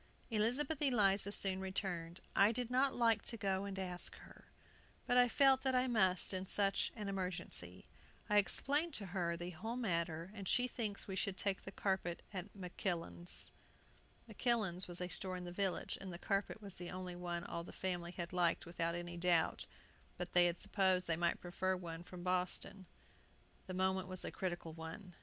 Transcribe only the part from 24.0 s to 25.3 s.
was a critical one.